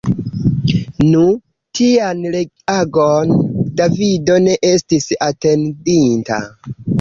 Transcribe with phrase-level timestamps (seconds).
[1.09, 1.25] Nu,
[1.79, 3.35] tian reagon
[3.83, 6.41] Davido ne estis atendinta.